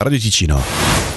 Radio 0.00 0.20
Ticino. 0.20 1.07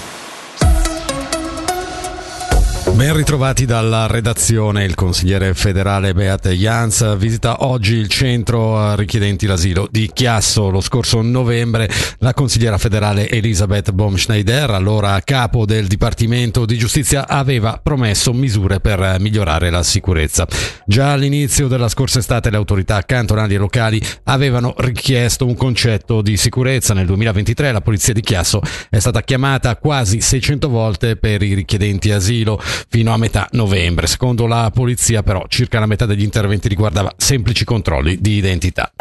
Ben 3.02 3.16
ritrovati 3.16 3.66
dalla 3.66 4.06
redazione. 4.06 4.84
Il 4.84 4.94
consigliere 4.94 5.56
federale 5.56 6.14
Beate 6.14 6.56
Jans 6.56 7.18
visita 7.18 7.66
oggi 7.66 7.96
il 7.96 8.08
centro 8.10 8.94
richiedenti 8.94 9.48
l'asilo 9.48 9.88
di 9.90 10.12
Chiasso. 10.14 10.70
Lo 10.70 10.82
scorso 10.82 11.24
novembre 11.24 11.90
la 12.20 12.36
consigliera 12.36 12.78
federale 12.78 13.28
Elisabeth 13.28 13.90
Baumschneider, 13.90 14.70
allora 14.70 15.20
capo 15.22 15.66
del 15.66 15.88
Dipartimento 15.88 16.68
di 16.68 16.78
Giustizia, 16.78 17.28
aveva 17.28 17.80
promesso 17.82 18.34
misure 18.34 18.80
per 18.80 19.16
migliorare 19.20 19.72
la 19.72 19.82
sicurezza. 19.82 20.48
Già 20.86 21.14
all'inizio 21.14 21.68
della 21.68 21.90
scorsa 21.90 22.20
estate 22.20 22.52
le 22.52 22.58
autorità 22.58 23.02
cantonali 23.02 23.56
e 23.56 23.58
locali 23.58 24.00
avevano 24.26 24.76
richiesto 24.78 25.48
un 25.48 25.56
concetto 25.56 26.22
di 26.22 26.38
sicurezza. 26.38 26.94
Nel 26.94 27.08
2023 27.08 27.72
la 27.72 27.82
polizia 27.82 28.14
di 28.14 28.22
Chiasso 28.22 28.62
è 28.92 29.00
stata 29.00 29.24
chiamata 29.24 29.76
quasi 29.78 30.22
600 30.22 30.70
volte 30.70 31.16
per 31.16 31.42
i 31.42 31.56
richiedenti 31.56 32.12
asilo 32.12 32.62
fino 32.92 33.14
a 33.14 33.18
metà 33.18 33.48
novembre. 33.54 34.06
Secondo 34.06 34.46
la 34.48 34.70
polizia 34.74 35.24
però 35.24 35.46
circa 35.48 35.80
la 35.80 35.86
metà 35.86 36.06
degli 36.06 36.24
interventi 36.24 36.68
riguardava 36.68 37.14
semplici 37.16 37.64
controlli 37.64 38.18
di 38.20 38.34
identità. 38.34 38.92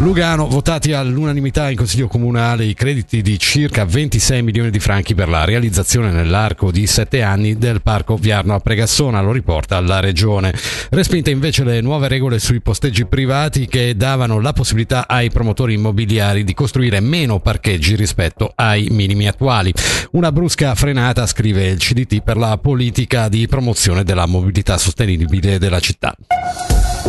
Lugano, 0.00 0.46
votati 0.46 0.92
all'unanimità 0.92 1.68
in 1.70 1.76
Consiglio 1.76 2.06
Comunale 2.06 2.64
i 2.64 2.72
crediti 2.72 3.20
di 3.20 3.36
circa 3.36 3.84
26 3.84 4.42
milioni 4.44 4.70
di 4.70 4.78
franchi 4.78 5.12
per 5.12 5.28
la 5.28 5.44
realizzazione 5.44 6.12
nell'arco 6.12 6.70
di 6.70 6.86
sette 6.86 7.20
anni 7.20 7.58
del 7.58 7.82
parco 7.82 8.14
Viarno 8.14 8.54
a 8.54 8.60
Pregassona, 8.60 9.20
lo 9.20 9.32
riporta 9.32 9.80
la 9.80 9.98
Regione. 9.98 10.54
Respinte 10.90 11.32
invece 11.32 11.64
le 11.64 11.80
nuove 11.80 12.06
regole 12.06 12.38
sui 12.38 12.60
posteggi 12.60 13.06
privati 13.06 13.66
che 13.66 13.96
davano 13.96 14.40
la 14.40 14.52
possibilità 14.52 15.08
ai 15.08 15.30
promotori 15.30 15.74
immobiliari 15.74 16.44
di 16.44 16.54
costruire 16.54 17.00
meno 17.00 17.40
parcheggi 17.40 17.96
rispetto 17.96 18.52
ai 18.54 18.86
minimi 18.90 19.26
attuali. 19.26 19.74
Una 20.12 20.30
brusca 20.30 20.76
frenata, 20.76 21.26
scrive 21.26 21.66
il 21.66 21.78
CDT, 21.78 22.22
per 22.22 22.36
la 22.36 22.56
politica 22.56 23.28
di 23.28 23.48
promozione 23.48 24.04
della 24.04 24.26
mobilità 24.26 24.78
sostenibile 24.78 25.58
della 25.58 25.80
città. 25.80 26.14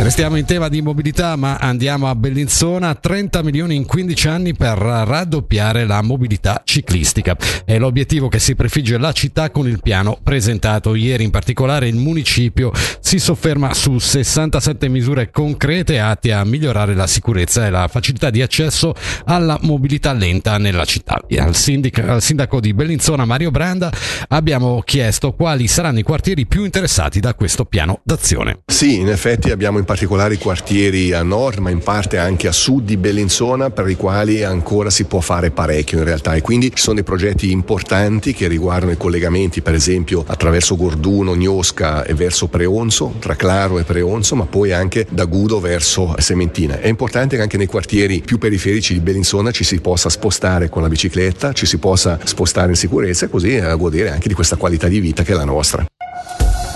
Restiamo 0.02 0.38
in 0.38 0.46
tema 0.46 0.70
di 0.70 0.82
mobilità, 0.82 1.36
ma 1.36 1.58
andiamo 1.58 2.08
a 2.08 2.16
Bellinzona. 2.16 2.96
30 2.96 3.44
milioni 3.44 3.76
in 3.76 3.86
15 3.86 4.28
anni 4.30 4.56
per 4.56 4.78
raddoppiare 4.78 5.86
la 5.86 6.02
mobilità 6.02 6.62
ciclistica. 6.64 7.36
È 7.66 7.78
l'obiettivo 7.78 8.30
che 8.30 8.40
si 8.40 8.56
prefigge 8.56 8.98
la 8.98 9.12
città 9.12 9.52
con 9.52 9.68
il 9.68 9.82
piano 9.82 10.18
presentato 10.24 10.96
ieri. 10.96 11.26
In 11.26 11.32
particolare 11.32 11.90
il 11.90 11.98
municipio 11.98 12.72
si 13.02 13.20
sofferma 13.20 13.74
su 13.74 14.00
67 14.00 14.88
misure 14.88 15.32
concrete 15.32 16.00
atte 16.00 16.32
a 16.32 16.46
migliorare 16.46 16.96
la 16.96 17.06
sicurezza 17.06 17.68
e 17.68 17.70
la 17.70 17.90
facilità 17.90 18.30
di 18.30 18.42
accesso 18.42 18.96
alla 19.26 19.60
mobilità 19.64 20.14
lenta 20.14 20.58
nella 20.58 20.86
città. 20.86 21.22
Al, 21.40 21.56
sindic- 21.56 22.00
al 22.00 22.22
sindaco 22.22 22.62
di 22.62 22.74
Bellinzona, 22.74 23.26
Mario 23.26 23.52
Branda, 23.52 23.92
abbiamo 24.30 24.82
chiesto 24.82 25.34
quali 25.34 25.68
saranno 25.68 26.00
i 26.00 26.04
quartieri 26.04 26.46
più 26.46 26.64
interessati 26.64 27.20
da 27.20 27.34
questo 27.34 27.66
piano 27.66 28.00
d'azione. 28.04 28.62
Sì, 28.66 28.96
in 28.96 29.10
effetti 29.10 29.52
abbiamo 29.52 29.78
in 29.90 29.96
particolare 29.96 30.36
i 30.36 30.38
quartieri 30.38 31.14
a 31.14 31.24
nord, 31.24 31.58
ma 31.58 31.72
in 31.72 31.80
parte 31.80 32.20
anche 32.20 32.48
a 32.48 32.52
sud 32.52 32.86
di 32.86 32.96
Bellinzona, 32.96 33.72
per 33.72 33.90
i 33.90 33.96
quali 33.96 34.44
ancora 34.44 34.92
si 34.92 35.06
può 35.06 35.20
fare 35.20 35.50
parecchio 35.50 35.98
in 35.98 36.04
realtà. 36.04 36.36
E 36.36 36.42
quindi 36.42 36.70
ci 36.76 36.84
sono 36.84 36.96
dei 36.96 37.04
progetti 37.04 37.50
importanti 37.50 38.34
che 38.34 38.48
riguardano 38.48 38.92
i 38.92 38.98
collegamenti, 38.98 39.62
per 39.62 39.74
esempio 39.74 40.24
attraverso 40.28 40.76
Gorduno, 40.76 41.34
Gnosca 41.34 42.04
e 42.04 42.14
verso 42.14 42.48
Preonzo, 42.48 43.16
tra 43.18 43.36
Claro 43.36 43.80
e 43.80 43.84
Preonzo, 43.84 44.36
ma 44.36 44.46
poi 44.46 44.74
anche 44.74 45.08
da 45.10 45.26
Gudo 45.26 45.60
verso 45.60 46.14
Sementina. 46.20 46.80
È 46.80 46.88
importante 46.88 47.36
che 47.36 47.42
anche 47.42 47.58
nei 47.58 47.66
quartieri 47.66 48.22
più 48.24 48.38
periferici 48.38 48.94
di 48.94 49.00
Bellinzona 49.00 49.50
ci 49.50 49.64
si 49.64 49.80
possa 49.82 50.10
spostare 50.10 50.70
con 50.70 50.84
la 50.84 50.88
bicicletta, 50.88 51.54
ci 51.54 51.66
si 51.66 51.80
possa 51.80 52.20
spostare 52.24 52.70
in 52.70 52.76
sicurezza 52.76 53.26
e 53.26 53.30
così 53.30 53.60
godere 53.78 54.12
anche 54.12 54.28
di 54.28 54.36
questa 54.36 54.56
qualità 54.56 54.88
di 54.88 55.00
vita 55.00 55.24
che 55.24 55.32
è 55.32 55.36
la 55.36 55.46
nostra 55.46 55.84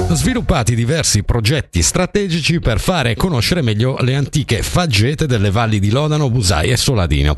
sviluppati 0.10 0.76
diversi 0.76 1.24
progetti 1.24 1.82
strategici 1.82 2.60
per 2.60 2.80
fare 2.80 3.16
conoscere 3.16 3.62
meglio 3.62 3.98
le 4.02 4.16
antiche 4.16 4.62
faggete 4.62 5.26
delle 5.26 5.52
valli 5.52 5.80
di 5.80 5.90
Lodano, 5.90 6.30
Busai 6.30 6.70
e 6.70 6.78
Soladino, 6.78 7.36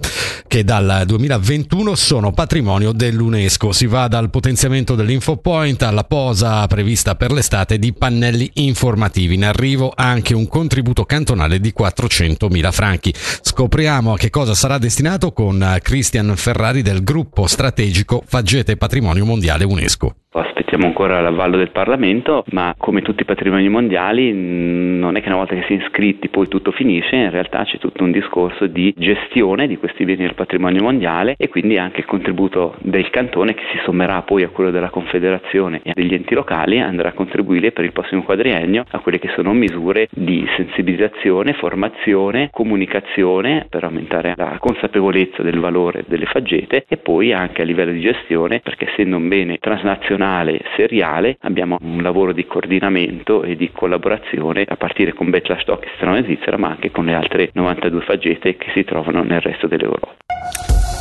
che 0.47 0.63
dal 0.63 1.03
2021 1.05 1.95
sono 1.95 2.31
patrimonio 2.31 2.91
dell'UNESCO. 2.91 3.71
Si 3.71 3.85
va 3.85 4.07
dal 4.07 4.29
potenziamento 4.29 4.95
dell'infopoint 4.95 5.83
alla 5.83 6.03
posa 6.03 6.65
prevista 6.67 7.15
per 7.15 7.31
l'estate 7.31 7.79
di 7.79 7.93
pannelli 7.93 8.51
informativi. 8.55 9.35
In 9.35 9.45
arrivo 9.45 9.91
anche 9.95 10.33
un 10.33 10.47
contributo 10.47 11.05
cantonale 11.05 11.59
di 11.59 11.73
400.000 11.77 12.71
franchi. 12.71 13.13
Scopriamo 13.41 14.13
a 14.13 14.17
che 14.17 14.29
cosa 14.29 14.53
sarà 14.53 14.77
destinato 14.77 15.31
con 15.31 15.77
Christian 15.81 16.35
Ferrari 16.35 16.81
del 16.81 17.03
gruppo 17.03 17.47
strategico 17.47 18.23
Faggete 18.25 18.77
Patrimonio 18.77 19.25
Mondiale 19.25 19.63
UNESCO 19.63 20.15
aspettiamo 20.40 20.85
ancora 20.85 21.22
l'avallo 21.22 21.57
del 21.57 21.72
Parlamento, 21.72 22.44
ma 22.51 22.73
come 22.78 23.01
tutti 23.01 23.22
i 23.22 23.25
patrimoni 23.25 23.69
mondiali 23.69 24.34
non 24.34 25.16
è 25.16 25.22
che 25.22 25.28
una 25.28 25.38
volta 25.38 25.56
che 25.56 25.63
si 25.68 25.73
è 25.73 25.84
iscritti 25.84 26.29
poi 26.29 26.47
tutto 26.47 26.72
finisce, 26.72 27.16
in 27.16 27.29
realtà 27.29 27.63
c'è 27.63 27.78
tutto 27.78 28.03
un 28.03 28.12
discorso 28.12 28.68
di 28.68 28.94
gestione 28.97 29.68
di 29.68 29.78
questi 29.78 30.03
beni 30.03 30.23
del 30.23 30.34
patrimonio 30.34 30.84
mondiale 30.84 31.35
e 31.38 31.47
quindi 31.47 31.78
anche 31.78 32.01
il 32.01 32.06
contributo 32.06 32.75
del 32.79 33.09
cantone 33.09 33.53
che 33.53 33.63
si 33.72 33.79
sommerà 33.84 34.22
poi 34.23 34.44
a 34.44 34.50
quello 34.50 34.72
della 34.72 34.90
Confederazione 34.90 35.81
e 35.84 35.94
degli 35.94 36.13
enti 36.13 36.34
locali 36.34 36.79
andrà 36.79 37.09
a 37.09 37.13
contribuire 37.13 37.72
per 37.72 37.85
il 37.85 37.91
prossimo 37.91 38.23
quadriennio 38.23 38.84
a 38.90 39.00
quelle 39.00 39.19
che 39.19 39.29
sono 39.35 39.53
misure 39.53 40.07
di 40.12 40.46
sensibilizzazione, 40.56 41.53
formazione, 41.53 42.50
comunicazione 42.52 43.67
per 43.69 43.84
aumentare 43.84 44.34
la 44.35 44.57
consapevolezza 44.59 45.41
del 45.44 45.59
valore 45.59 46.03
delle 46.07 46.25
faggete 46.25 46.85
e 46.88 46.97
poi 46.97 47.31
anche 47.31 47.62
a 47.62 47.66
livello 47.66 47.91
di 47.91 48.02
gestione 48.02 48.59
perché 48.59 48.90
essendo 48.90 49.17
un 49.17 49.28
bene 49.28 49.57
transnazionale 49.59 50.24
seriale, 50.75 51.37
abbiamo 51.41 51.77
un 51.81 52.01
lavoro 52.01 52.33
di 52.33 52.45
coordinamento 52.45 53.43
e 53.43 53.55
di 53.55 53.71
collaborazione 53.71 54.65
a 54.67 54.75
partire 54.75 55.13
con 55.13 55.29
Betla 55.29 55.57
Stock 55.61 55.83
che 55.83 55.89
si 55.93 55.99
trova 55.99 56.17
in 56.17 56.23
Svizzera, 56.23 56.57
ma 56.57 56.69
anche 56.69 56.91
con 56.91 57.05
le 57.05 57.13
altre 57.13 57.49
92 57.53 58.01
faggete 58.01 58.57
che 58.57 58.71
si 58.73 58.83
trovano 58.83 59.23
nel 59.23 59.41
resto 59.41 59.67
dell'Europa. 59.67 60.15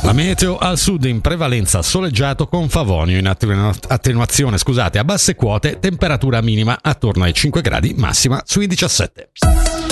La 0.03 0.13
meteo 0.13 0.57
al 0.57 0.77
sud 0.77 1.05
in 1.05 1.19
prevalenza 1.19 1.81
soleggiato 1.81 2.47
con 2.47 2.69
favonio 2.69 3.17
in 3.17 3.27
attenuazione 3.27 4.57
scusate, 4.57 4.99
a 4.99 5.03
basse 5.03 5.35
quote, 5.35 5.79
temperatura 5.79 6.41
minima 6.41 6.77
attorno 6.79 7.23
ai 7.23 7.33
5 7.33 7.61
gradi, 7.61 7.95
massima 7.97 8.39
sui 8.45 8.67
17. 8.67 9.84